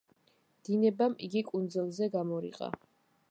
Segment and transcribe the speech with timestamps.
[0.69, 2.73] დინებამ იგი კუნძულზე გამორიყა.